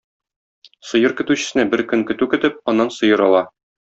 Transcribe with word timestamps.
Сыер 0.91 1.13
көтүчесенә 1.19 1.67
бер 1.75 1.85
көн 1.93 2.05
көтү 2.11 2.29
көтеп, 2.33 2.57
аннан 2.73 2.93
сыер 2.97 3.27
ала. 3.29 3.45